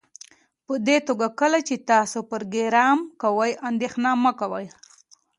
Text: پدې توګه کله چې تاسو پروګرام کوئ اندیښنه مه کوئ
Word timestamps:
پدې 0.65 0.97
توګه 1.07 1.27
کله 1.39 1.59
چې 1.67 1.75
تاسو 1.91 2.17
پروګرام 2.31 2.97
کوئ 3.23 3.51
اندیښنه 3.69 4.09
مه 4.23 4.31
کوئ 4.39 4.67